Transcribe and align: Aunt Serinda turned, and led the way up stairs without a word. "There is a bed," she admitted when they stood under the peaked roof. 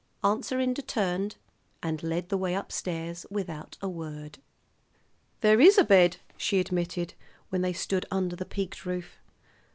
Aunt 0.23 0.43
Serinda 0.43 0.81
turned, 0.81 1.35
and 1.83 2.01
led 2.01 2.29
the 2.29 2.37
way 2.39 2.55
up 2.55 2.71
stairs 2.71 3.23
without 3.29 3.77
a 3.83 3.87
word. 3.87 4.39
"There 5.41 5.61
is 5.61 5.77
a 5.77 5.83
bed," 5.83 6.17
she 6.37 6.59
admitted 6.59 7.13
when 7.49 7.61
they 7.61 7.73
stood 7.73 8.07
under 8.09 8.35
the 8.35 8.43
peaked 8.45 8.83
roof. 8.83 9.17